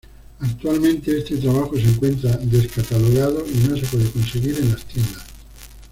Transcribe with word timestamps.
Actualmente, 0.39 1.15
este 1.15 1.37
trabajo 1.37 1.75
se 1.77 1.83
encuentra 1.87 2.35
descatalogado 2.37 3.45
y 3.45 3.67
no 3.67 3.77
se 3.77 3.85
puede 3.85 4.09
conseguir 4.09 4.57
en 4.57 4.71
las 4.71 4.83
tiendas. 4.85 5.23